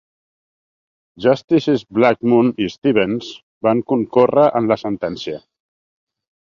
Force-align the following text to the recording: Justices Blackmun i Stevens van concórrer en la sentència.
Justices 1.25 1.83
Blackmun 1.99 2.51
i 2.67 2.71
Stevens 2.77 3.31
van 3.69 3.87
concórrer 3.95 4.51
en 4.63 4.71
la 4.75 4.81
sentència. 4.89 5.43